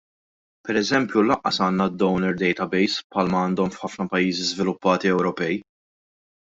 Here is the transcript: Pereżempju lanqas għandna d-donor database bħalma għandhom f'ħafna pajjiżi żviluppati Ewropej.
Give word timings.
Pereżempju 0.69 1.23
lanqas 1.31 1.59
għandna 1.65 1.87
d-donor 1.91 2.39
database 2.41 3.05
bħalma 3.13 3.45
għandhom 3.45 3.73
f'ħafna 3.77 4.11
pajjiżi 4.17 4.51
żviluppati 4.55 5.17
Ewropej. 5.17 5.67